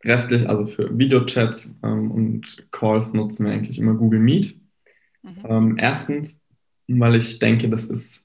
restlich, 0.03 0.47
also 0.47 0.65
für 0.65 0.97
Videochats 0.97 1.73
ähm, 1.83 2.11
und 2.11 2.67
Calls 2.71 3.13
nutzen 3.13 3.45
wir 3.45 3.53
eigentlich 3.53 3.79
immer 3.79 3.95
Google 3.95 4.19
Meet. 4.19 4.59
Mhm. 5.23 5.45
Ähm, 5.45 5.77
erstens, 5.77 6.39
weil 6.87 7.15
ich 7.15 7.39
denke, 7.39 7.69
das 7.69 7.87
ist, 7.87 8.24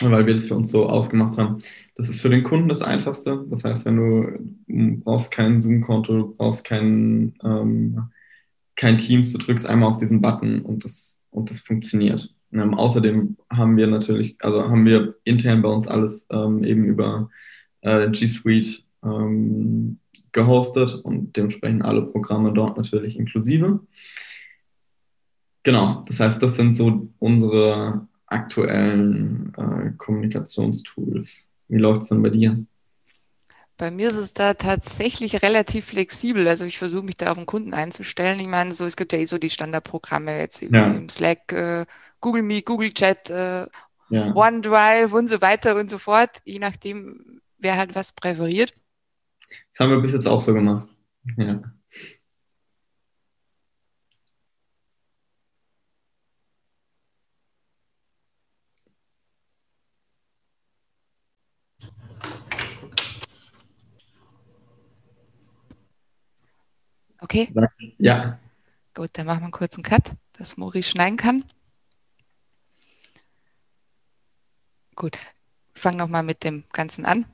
weil 0.00 0.26
wir 0.26 0.34
das 0.34 0.44
für 0.44 0.54
uns 0.54 0.70
so 0.70 0.88
ausgemacht 0.88 1.38
haben, 1.38 1.58
das 1.94 2.08
ist 2.08 2.20
für 2.20 2.30
den 2.30 2.44
Kunden 2.44 2.68
das 2.68 2.82
Einfachste. 2.82 3.44
Das 3.50 3.64
heißt, 3.64 3.84
wenn 3.84 3.96
du 3.96 5.02
brauchst 5.04 5.30
kein 5.32 5.62
Zoom-Konto, 5.62 6.12
du 6.12 6.34
brauchst 6.34 6.64
kein, 6.64 7.34
ähm, 7.42 8.10
kein 8.76 8.98
Teams, 8.98 9.32
du 9.32 9.38
drückst 9.38 9.66
einmal 9.66 9.90
auf 9.90 9.98
diesen 9.98 10.20
Button 10.20 10.62
und 10.62 10.84
das, 10.84 11.20
und 11.30 11.50
das 11.50 11.60
funktioniert. 11.60 12.32
Ähm, 12.52 12.74
außerdem 12.74 13.36
haben 13.50 13.76
wir 13.76 13.86
natürlich, 13.88 14.36
also 14.40 14.68
haben 14.68 14.84
wir 14.86 15.16
intern 15.24 15.62
bei 15.62 15.68
uns 15.68 15.88
alles 15.88 16.26
ähm, 16.30 16.64
eben 16.64 16.84
über 16.84 17.28
äh, 17.80 18.08
G 18.10 18.26
Suite 18.26 18.84
ähm, 19.04 19.98
gehostet 20.32 20.94
und 20.94 21.36
dementsprechend 21.36 21.84
alle 21.84 22.02
Programme 22.02 22.52
dort 22.52 22.76
natürlich 22.76 23.18
inklusive. 23.18 23.80
Genau, 25.64 26.02
das 26.06 26.20
heißt, 26.20 26.42
das 26.42 26.56
sind 26.56 26.74
so 26.74 27.10
unsere 27.18 28.06
aktuellen 28.28 29.52
äh, 29.56 29.92
Kommunikationstools. 29.96 31.48
Wie 31.68 31.78
läuft 31.78 32.02
es 32.02 32.08
denn 32.08 32.22
bei 32.22 32.30
dir? 32.30 32.64
Bei 33.76 33.90
mir 33.92 34.08
ist 34.08 34.16
es 34.16 34.34
da 34.34 34.54
tatsächlich 34.54 35.42
relativ 35.42 35.86
flexibel. 35.86 36.48
Also 36.48 36.64
ich 36.64 36.78
versuche 36.78 37.04
mich 37.04 37.16
da 37.16 37.30
auf 37.30 37.36
den 37.36 37.46
Kunden 37.46 37.74
einzustellen. 37.74 38.40
Ich 38.40 38.48
meine, 38.48 38.72
so 38.72 38.84
es 38.84 38.96
gibt 38.96 39.12
ja 39.12 39.20
eh 39.20 39.24
so 39.24 39.38
die 39.38 39.50
Standardprogramme 39.50 40.36
jetzt 40.38 40.62
ja. 40.62 40.92
im 40.92 41.08
Slack, 41.08 41.52
äh, 41.52 41.86
Google 42.20 42.42
Meet, 42.42 42.66
Google 42.66 42.92
Chat, 42.92 43.30
äh, 43.30 43.66
ja. 44.10 44.34
OneDrive 44.34 45.12
und 45.12 45.28
so 45.28 45.40
weiter 45.40 45.76
und 45.76 45.90
so 45.90 45.98
fort, 45.98 46.30
je 46.44 46.58
nachdem, 46.58 47.40
wer 47.58 47.76
halt 47.76 47.94
was 47.94 48.12
präferiert. 48.12 48.72
Das 49.72 49.86
haben 49.86 49.90
wir 49.90 50.00
bis 50.00 50.12
jetzt 50.12 50.26
auch 50.26 50.40
so 50.40 50.54
gemacht. 50.54 50.88
Ja. 51.36 51.60
Okay? 67.20 67.52
Ja. 67.98 68.38
Gut, 68.94 69.10
dann 69.12 69.26
machen 69.26 69.40
wir 69.40 69.44
einen 69.44 69.52
kurzen 69.52 69.82
Cut, 69.82 70.12
dass 70.32 70.56
Maurice 70.56 70.90
schneiden 70.90 71.16
kann. 71.16 71.44
Gut, 74.94 75.16
ich 75.74 75.80
fange 75.80 75.98
nochmal 75.98 76.22
mit 76.22 76.42
dem 76.42 76.64
Ganzen 76.72 77.04
an. 77.04 77.26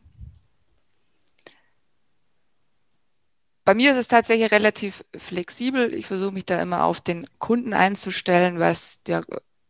Bei 3.65 3.73
mir 3.73 3.93
ist 3.93 3.97
es 3.97 4.09
tatsächlich 4.09 4.51
relativ 4.53 5.03
flexibel. 5.17 5.95
Ich 5.95 6.07
versuche 6.07 6.33
mich 6.33 6.45
da 6.45 6.61
immer 6.61 6.85
auf 6.85 7.01
den 7.01 7.27
Kunden 7.39 7.73
einzustellen, 7.73 8.59
was 8.59 9.03
der 9.05 9.25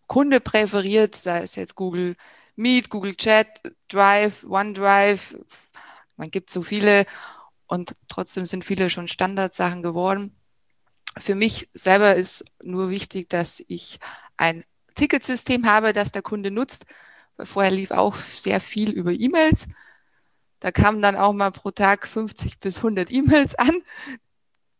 Kunde 0.08 0.40
präferiert, 0.40 1.14
sei 1.14 1.42
es 1.42 1.54
jetzt 1.54 1.76
Google 1.76 2.16
Meet, 2.56 2.90
Google 2.90 3.14
Chat, 3.14 3.46
Drive, 3.88 4.44
OneDrive. 4.44 5.38
Man 6.16 6.30
gibt 6.30 6.50
so 6.50 6.62
viele 6.62 7.06
und 7.74 7.96
trotzdem 8.08 8.46
sind 8.46 8.64
viele 8.64 8.88
schon 8.88 9.08
Standardsachen 9.08 9.82
geworden. 9.82 10.36
Für 11.18 11.34
mich 11.34 11.68
selber 11.72 12.14
ist 12.14 12.44
nur 12.62 12.88
wichtig, 12.88 13.28
dass 13.28 13.62
ich 13.66 13.98
ein 14.36 14.64
Ticketsystem 14.94 15.66
habe, 15.66 15.92
das 15.92 16.12
der 16.12 16.22
Kunde 16.22 16.52
nutzt. 16.52 16.86
Vorher 17.38 17.72
lief 17.72 17.90
auch 17.90 18.14
sehr 18.14 18.60
viel 18.60 18.92
über 18.92 19.10
E-Mails. 19.10 19.66
Da 20.60 20.70
kamen 20.70 21.02
dann 21.02 21.16
auch 21.16 21.32
mal 21.32 21.50
pro 21.50 21.72
Tag 21.72 22.06
50 22.06 22.60
bis 22.60 22.76
100 22.78 23.10
E-Mails 23.10 23.56
an, 23.56 23.82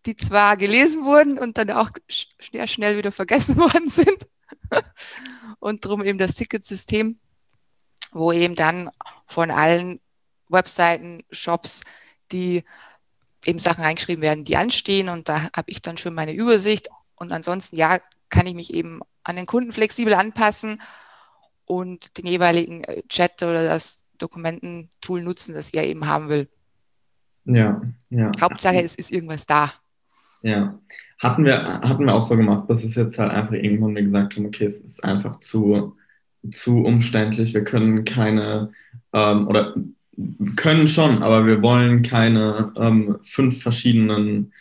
die 0.07 0.17
zwar 0.17 0.57
gelesen 0.57 1.05
wurden 1.05 1.37
und 1.39 1.59
dann 1.59 1.73
auch 1.73 1.91
schnell, 2.09 2.69
schnell 2.69 2.97
wieder 2.97 3.11
vergessen 3.11 3.57
worden 3.59 3.91
sind. 3.91 4.29
und 5.59 5.85
darum 5.85 6.05
eben 6.05 6.19
das 6.19 6.37
Ticketsystem, 6.37 7.19
wo 8.13 8.31
eben 8.31 8.55
dann 8.55 8.89
von 9.27 9.51
allen 9.51 10.01
Webseiten, 10.49 11.25
Shops 11.33 11.83
die 12.33 12.65
eben 13.45 13.59
Sachen 13.59 13.85
reingeschrieben 13.85 14.23
werden, 14.23 14.45
die 14.45 14.57
anstehen 14.57 15.09
und 15.09 15.29
da 15.29 15.51
habe 15.55 15.71
ich 15.71 15.83
dann 15.83 15.99
schon 15.99 16.15
meine 16.15 16.33
Übersicht 16.33 16.89
und 17.17 17.33
ansonsten, 17.33 17.77
ja, 17.77 17.99
kann 18.29 18.47
ich 18.47 18.55
mich 18.55 18.75
eben 18.75 19.01
an 19.23 19.37
den 19.37 19.47
Kunden 19.47 19.73
flexibel 19.73 20.15
anpassen 20.15 20.81
und 21.65 22.19
den 22.19 22.27
jeweiligen 22.27 22.85
äh, 22.85 23.03
Chat 23.09 23.43
oder 23.43 23.65
das 23.65 24.05
Dokumententool 24.19 25.23
nutzen, 25.23 25.55
das 25.55 25.71
er 25.71 25.87
eben 25.87 26.07
haben 26.07 26.29
will. 26.29 26.49
Ja, 27.45 27.83
ja. 28.11 28.33
Hauptsache, 28.41 28.83
es 28.83 28.95
ist 28.95 29.13
irgendwas 29.13 29.47
da. 29.47 29.73
Ja, 30.43 30.79
hatten 31.19 31.45
wir, 31.45 31.63
hatten 31.81 32.05
wir 32.05 32.15
auch 32.15 32.23
so 32.23 32.37
gemacht, 32.37 32.67
bis 32.67 32.85
es 32.85 32.95
jetzt 32.95 33.19
halt 33.19 33.33
einfach 33.33 33.55
irgendwann 33.55 33.95
wir 33.95 34.03
gesagt 34.03 34.37
haben, 34.37 34.47
okay, 34.47 34.65
es 34.65 34.81
ist 34.81 35.03
einfach 35.03 35.41
zu, 35.41 35.97
zu 36.51 36.79
umständlich, 36.85 37.55
wir 37.55 37.65
können 37.65 38.05
keine, 38.05 38.73
ähm, 39.13 39.49
oder 39.49 39.75
können 40.57 40.89
schon, 40.89 41.23
aber 41.23 41.47
wir 41.47 41.63
wollen 41.63 42.03
keine 42.03 42.73
ähm, 42.77 43.17
fünf 43.23 43.63
verschiedenen 43.63 44.53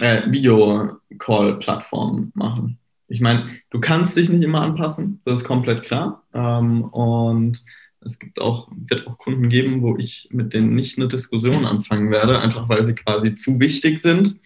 äh, 0.00 0.30
Video-Call-Plattformen 0.30 2.32
machen. 2.34 2.78
Ich 3.08 3.20
meine, 3.20 3.46
du 3.70 3.80
kannst 3.80 4.16
dich 4.16 4.28
nicht 4.28 4.42
immer 4.42 4.62
anpassen, 4.62 5.20
das 5.24 5.40
ist 5.40 5.44
komplett 5.44 5.82
klar. 5.82 6.22
Ähm, 6.32 6.84
und 6.84 7.62
es 8.00 8.18
gibt 8.18 8.40
auch, 8.40 8.68
wird 8.74 9.06
auch 9.06 9.18
Kunden 9.18 9.48
geben, 9.48 9.82
wo 9.82 9.96
ich 9.96 10.28
mit 10.30 10.54
denen 10.54 10.74
nicht 10.74 10.98
eine 10.98 11.08
Diskussion 11.08 11.64
anfangen 11.64 12.10
werde, 12.10 12.40
einfach 12.40 12.68
weil 12.68 12.86
sie 12.86 12.94
quasi 12.94 13.34
zu 13.34 13.58
wichtig 13.60 14.02
sind. 14.02 14.40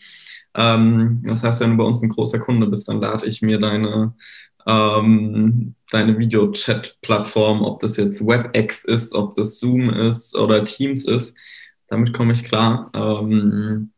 Ähm, 0.54 1.22
das 1.24 1.42
heißt, 1.42 1.60
wenn 1.60 1.72
du 1.72 1.76
bei 1.76 1.84
uns 1.84 2.02
ein 2.02 2.08
großer 2.08 2.38
Kunde 2.38 2.66
bist, 2.66 2.88
dann 2.88 3.00
lade 3.00 3.26
ich 3.26 3.42
mir 3.42 3.58
deine, 3.58 4.14
ähm, 4.68 5.74
deine 5.90 6.18
Video-Chat-Plattform, 6.18 7.62
ob 7.62 7.80
das 7.80 7.96
jetzt 7.96 8.24
WebEx 8.24 8.84
ist, 8.84 9.14
ob 9.14 9.34
das 9.34 9.58
Zoom 9.58 9.88
ist 9.88 10.36
oder 10.36 10.64
Teams 10.64 11.06
ist, 11.06 11.36
damit 11.88 12.12
komme 12.12 12.34
ich 12.34 12.44
klar. 12.44 12.90
Ähm, 12.94 13.92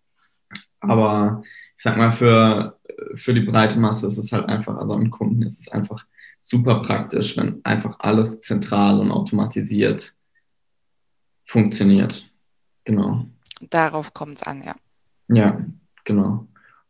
aber 0.78 1.42
ich 1.76 1.82
sag 1.82 1.96
mal, 1.96 2.12
für, 2.12 2.78
für 3.16 3.34
die 3.34 3.40
breite 3.40 3.78
Masse 3.80 4.06
ist 4.06 4.18
es 4.18 4.30
halt 4.30 4.48
einfach, 4.48 4.76
also 4.76 4.94
an 4.94 5.10
Kunden 5.10 5.42
ist 5.42 5.60
es 5.60 5.68
einfach 5.68 6.06
super 6.40 6.80
praktisch, 6.80 7.36
wenn 7.36 7.64
einfach 7.64 7.96
alles 7.98 8.40
zentral 8.40 9.00
und 9.00 9.10
automatisiert 9.10 10.14
funktioniert. 11.44 12.30
Genau. 12.84 13.26
Darauf 13.60 14.14
kommt 14.14 14.38
es 14.38 14.42
an, 14.44 14.62
ja. 14.62 14.76
Ja, 15.28 15.60
genau. 16.04 16.46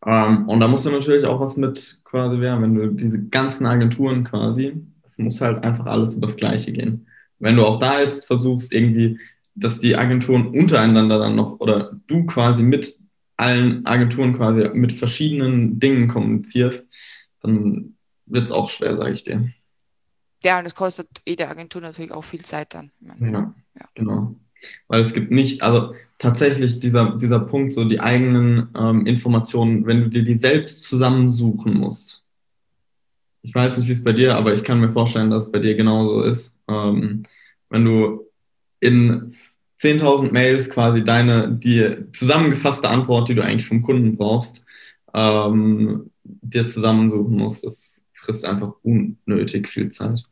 Ähm, 0.06 0.48
und 0.48 0.60
da 0.60 0.68
muss 0.68 0.84
du 0.84 0.90
natürlich 0.90 1.24
auch 1.24 1.40
was 1.40 1.56
mit 1.56 2.00
quasi 2.04 2.40
werden, 2.40 2.62
wenn 2.62 2.74
du 2.74 2.88
diese 2.88 3.22
ganzen 3.22 3.66
Agenturen 3.66 4.24
quasi, 4.24 4.82
es 5.02 5.18
muss 5.18 5.40
halt 5.40 5.62
einfach 5.64 5.86
alles 5.86 6.14
über 6.14 6.26
das 6.26 6.36
Gleiche 6.36 6.72
gehen. 6.72 7.06
Wenn 7.38 7.56
du 7.56 7.64
auch 7.64 7.78
da 7.78 8.00
jetzt 8.00 8.26
versuchst, 8.26 8.72
irgendwie, 8.72 9.18
dass 9.54 9.80
die 9.80 9.96
Agenturen 9.96 10.48
untereinander 10.48 11.18
dann 11.18 11.36
noch 11.36 11.60
oder 11.60 11.92
du 12.06 12.24
quasi 12.26 12.62
mit 12.62 12.98
allen 13.36 13.86
Agenturen 13.86 14.34
quasi 14.36 14.68
mit 14.74 14.92
verschiedenen 14.92 15.80
Dingen 15.80 16.08
kommunizierst, 16.08 16.86
dann 17.40 17.96
wird 18.26 18.46
es 18.46 18.52
auch 18.52 18.68
schwer, 18.68 18.96
sage 18.96 19.12
ich 19.12 19.24
dir. 19.24 19.50
Ja, 20.42 20.58
und 20.58 20.66
es 20.66 20.74
kostet 20.74 21.08
jede 21.26 21.48
Agentur 21.48 21.82
natürlich 21.82 22.12
auch 22.12 22.24
viel 22.24 22.44
Zeit 22.44 22.74
dann. 22.74 22.90
Ja, 23.00 23.54
ja, 23.74 23.88
genau. 23.94 24.36
Weil 24.88 25.00
es 25.00 25.12
gibt 25.12 25.30
nicht, 25.30 25.62
also 25.62 25.94
tatsächlich 26.20 26.78
dieser, 26.78 27.16
dieser 27.16 27.40
Punkt, 27.40 27.72
so 27.72 27.84
die 27.84 27.98
eigenen 27.98 28.68
ähm, 28.76 29.06
Informationen, 29.06 29.86
wenn 29.86 30.02
du 30.02 30.08
dir 30.10 30.22
die 30.22 30.36
selbst 30.36 30.84
zusammensuchen 30.84 31.74
musst. 31.74 32.24
Ich 33.42 33.54
weiß 33.54 33.78
nicht, 33.78 33.88
wie 33.88 33.92
es 33.92 34.04
bei 34.04 34.12
dir, 34.12 34.36
aber 34.36 34.52
ich 34.52 34.62
kann 34.62 34.80
mir 34.80 34.92
vorstellen, 34.92 35.30
dass 35.30 35.46
es 35.46 35.52
bei 35.52 35.58
dir 35.58 35.74
genauso 35.74 36.22
ist. 36.22 36.54
Ähm, 36.68 37.22
wenn 37.70 37.84
du 37.86 38.26
in 38.80 39.32
10.000 39.80 40.30
Mails 40.30 40.68
quasi 40.68 41.02
deine, 41.02 41.50
die 41.50 41.96
zusammengefasste 42.12 42.90
Antwort, 42.90 43.30
die 43.30 43.34
du 43.34 43.42
eigentlich 43.42 43.66
vom 43.66 43.80
Kunden 43.80 44.16
brauchst, 44.16 44.66
ähm, 45.14 46.10
dir 46.22 46.66
zusammensuchen 46.66 47.34
musst, 47.34 47.64
das 47.64 48.04
frisst 48.12 48.44
einfach 48.44 48.74
unnötig 48.82 49.70
viel 49.70 49.88
Zeit 49.88 50.22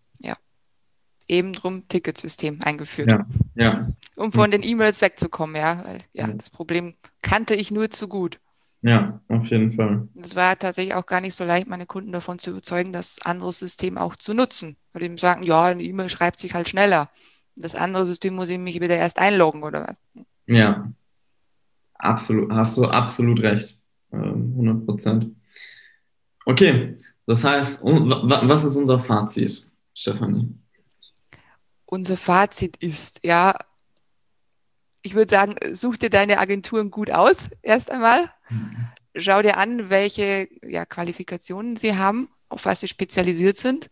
eben 1.28 1.52
drum 1.52 1.86
Ticketsystem 1.88 2.60
eingeführt. 2.62 3.10
Ja, 3.10 3.26
ja. 3.54 3.92
Um 4.16 4.32
von 4.32 4.50
den 4.50 4.62
E-Mails 4.62 5.00
wegzukommen, 5.00 5.56
ja. 5.56 5.82
Weil 5.84 5.98
ja, 6.12 6.26
das 6.26 6.50
Problem 6.50 6.94
kannte 7.22 7.54
ich 7.54 7.70
nur 7.70 7.90
zu 7.90 8.08
gut. 8.08 8.40
Ja, 8.80 9.20
auf 9.28 9.46
jeden 9.46 9.72
Fall. 9.72 10.08
Es 10.14 10.36
war 10.36 10.56
tatsächlich 10.58 10.94
auch 10.94 11.06
gar 11.06 11.20
nicht 11.20 11.34
so 11.34 11.44
leicht, 11.44 11.66
meine 11.66 11.86
Kunden 11.86 12.12
davon 12.12 12.38
zu 12.38 12.50
überzeugen, 12.50 12.92
das 12.92 13.18
andere 13.24 13.52
System 13.52 13.98
auch 13.98 14.14
zu 14.14 14.34
nutzen. 14.34 14.76
Weil 14.92 15.08
die 15.08 15.18
sagen, 15.18 15.42
ja, 15.42 15.64
eine 15.64 15.82
E-Mail 15.82 16.08
schreibt 16.08 16.38
sich 16.38 16.54
halt 16.54 16.68
schneller. 16.68 17.10
Das 17.56 17.74
andere 17.74 18.06
System 18.06 18.34
muss 18.34 18.48
ich 18.48 18.58
mich 18.58 18.80
wieder 18.80 18.96
erst 18.96 19.18
einloggen 19.18 19.64
oder 19.64 19.88
was. 19.88 20.00
Ja, 20.46 20.92
absolut, 21.94 22.52
hast 22.52 22.76
du 22.76 22.84
absolut 22.84 23.40
recht. 23.42 23.78
100 24.12 24.34
ähm, 24.56 24.86
Prozent. 24.86 25.34
Okay, 26.46 26.96
das 27.26 27.44
heißt, 27.44 27.82
was 27.84 28.64
ist 28.64 28.76
unser 28.76 28.98
Fazit, 28.98 29.70
Stefanie? 29.92 30.54
Unser 31.90 32.18
Fazit 32.18 32.76
ist, 32.76 33.20
ja, 33.24 33.56
ich 35.02 35.14
würde 35.14 35.30
sagen, 35.30 35.56
such 35.72 35.96
dir 35.96 36.10
deine 36.10 36.38
Agenturen 36.38 36.90
gut 36.90 37.10
aus, 37.10 37.48
erst 37.62 37.90
einmal. 37.90 38.30
Mhm. 38.50 38.88
Schau 39.16 39.40
dir 39.40 39.56
an, 39.56 39.88
welche 39.88 40.48
ja, 40.62 40.84
Qualifikationen 40.84 41.76
sie 41.76 41.96
haben, 41.96 42.28
auf 42.50 42.66
was 42.66 42.80
sie 42.80 42.88
spezialisiert 42.88 43.56
sind, 43.56 43.90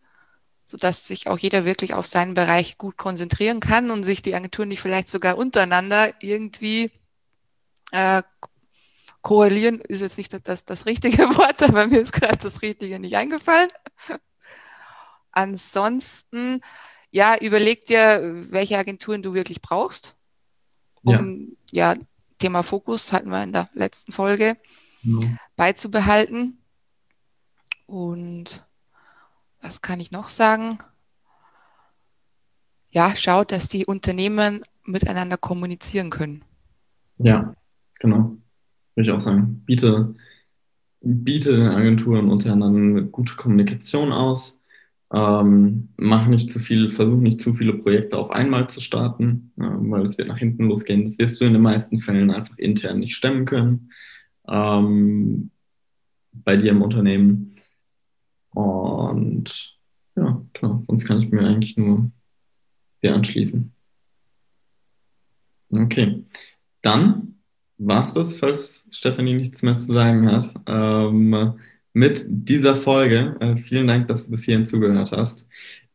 sodass 0.63 1.07
sich 1.07 1.27
auch 1.27 1.39
jeder 1.39 1.65
wirklich 1.65 1.95
auf 1.95 2.07
seinen 2.07 2.35
Bereich 2.35 2.77
gut 2.77 2.99
konzentrieren 2.99 3.61
kann 3.61 3.91
und 3.91 4.05
sich 4.05 4.21
die 4.21 4.35
Agenturen 4.35 4.69
nicht 4.69 4.83
vielleicht 4.83 5.09
sogar 5.09 5.39
untereinander 5.39 6.13
irgendwie 6.21 6.91
äh, 7.93 8.23
korrelieren, 9.23 9.81
ist 9.81 10.03
jetzt 10.03 10.19
nicht 10.19 10.37
das, 10.47 10.67
das 10.67 10.85
richtige 10.85 11.19
Wort, 11.37 11.63
aber 11.63 11.87
mir 11.87 12.01
ist 12.01 12.13
gerade 12.13 12.37
das 12.37 12.61
Richtige 12.61 12.99
nicht 12.99 13.17
eingefallen. 13.17 13.71
Ansonsten 15.33 16.61
ja, 17.11 17.37
überleg 17.41 17.87
dir, 17.87 18.47
welche 18.51 18.79
Agenturen 18.79 19.23
du 19.23 19.35
wirklich 19.35 19.63
brauchst. 19.63 20.15
Um, 21.03 21.57
ja, 21.71 21.95
ja 21.95 22.01
Thema 22.39 22.63
Fokus 22.63 23.13
hatten 23.13 23.31
wir 23.31 23.43
in 23.43 23.53
der 23.53 23.71
letzten 23.73 24.13
Folge 24.13 24.57
ja. 25.03 25.39
beizubehalten. 25.57 26.59
Und 27.87 28.65
was 29.63 29.81
kann 29.81 30.01
ich 30.01 30.11
noch 30.11 30.29
sagen? 30.29 30.79
Ja, 32.91 33.15
schaut, 33.17 33.53
dass 33.53 33.69
die 33.69 33.87
Unternehmen 33.87 34.63
miteinander 34.85 35.37
kommunizieren 35.37 36.11
können. 36.11 36.45
Ja, 37.19 37.55
genau. 37.99 38.37
Würde 38.95 39.11
ich 39.11 39.11
auch 39.11 39.21
sagen. 39.21 39.63
Biete, 39.67 40.15
biete 41.01 41.57
den 41.57 41.69
Agenturen 41.69 42.31
untereinander 42.31 42.79
eine 42.79 43.07
gute 43.07 43.35
Kommunikation 43.37 44.13
aus. 44.13 44.56
Ähm, 45.13 45.91
mach 45.97 46.27
nicht 46.27 46.51
zu 46.51 46.59
viel, 46.59 46.91
versuch 46.91 47.21
nicht 47.21 47.41
zu 47.41 47.55
viele 47.55 47.75
Projekte 47.75 48.19
auf 48.19 48.31
einmal 48.31 48.69
zu 48.69 48.81
starten, 48.81 49.53
äh, 49.57 49.63
weil 49.63 50.03
es 50.03 50.19
wird 50.19 50.29
nach 50.29 50.39
hinten 50.39 50.65
losgehen. 50.65 51.05
Das 51.05 51.19
wirst 51.19 51.41
du 51.41 51.45
in 51.45 51.53
den 51.53 51.63
meisten 51.63 52.01
Fällen 52.01 52.31
einfach 52.31 52.59
intern 52.59 52.99
nicht 53.01 53.15
stemmen 53.15 53.45
können 53.45 53.91
ähm, 54.49 55.51
bei 56.33 56.57
dir 56.57 56.73
im 56.73 56.83
Unternehmen. 56.83 57.55
Und 58.51 59.79
ja, 60.17 60.43
klar, 60.55 60.83
sonst 60.87 61.05
kann 61.05 61.21
ich 61.21 61.31
mir 61.31 61.47
eigentlich 61.47 61.77
nur 61.77 62.11
dir 63.03 63.15
anschließen. 63.15 63.73
Okay, 65.71 66.25
dann 66.83 67.37
war 67.79 68.01
es 68.01 68.15
das, 68.15 68.35
falls 68.35 68.85
Stefanie 68.91 69.35
nichts 69.35 69.63
mehr 69.63 69.77
zu 69.77 69.93
sagen 69.93 70.31
hat. 70.31 70.55
Ähm, 70.67 71.59
mit 71.97 72.27
dieser 72.29 72.77
Folge. 72.77 73.37
Äh, 73.41 73.57
vielen 73.57 73.87
Dank, 73.87 74.07
dass 74.09 74.27
du 74.27 74.31
bis 74.31 74.45
hierhin 74.45 74.67
zugehört 74.67 75.13
hast. 75.13 75.49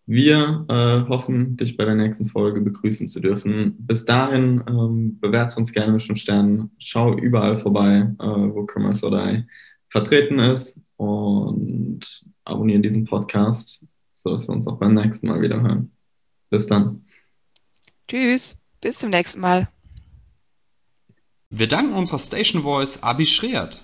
Wir 0.08 0.66
äh, 0.68 1.08
hoffen, 1.08 1.58
dich 1.58 1.78
bei 1.78 1.86
der 1.86 1.94
nächsten 1.94 2.26
Folge 2.26 2.60
begrüßen 2.60 3.08
zu 3.08 3.20
dürfen. 3.20 3.76
Bis 3.78 4.04
dahin, 4.04 4.64
ähm, 4.68 5.20
bewerte 5.20 5.58
uns 5.58 5.72
gerne 5.72 5.94
mit 5.94 6.02
fünf 6.02 6.20
Sternen. 6.20 6.72
Schau 6.80 7.16
überall 7.20 7.60
vorbei, 7.60 8.12
äh, 8.18 8.24
wo 8.24 8.66
Commerce 8.66 9.06
or 9.06 9.12
Die 9.12 9.44
vertreten 9.90 10.40
ist 10.40 10.82
und 10.98 12.02
abonniere 12.46 12.82
diesen 12.82 13.06
Podcast, 13.06 13.86
sodass 14.16 14.48
wir 14.48 14.56
uns 14.56 14.68
auch 14.68 14.80
beim 14.80 14.94
nächsten 14.94 15.28
Mal 15.28 15.40
wieder 15.40 15.62
hören. 15.62 15.92
Bis 16.50 16.66
dann. 16.66 17.06
Tschüss, 18.08 18.56
bis 18.82 18.98
zum 18.98 19.12
nächsten 19.12 19.40
Mal. 19.40 19.70
Wir 21.52 21.68
danken 21.68 21.94
unserer 21.94 22.18
Station 22.18 22.64
Voice 22.64 22.98
Abi 23.04 23.28
Schreert. 23.28 23.84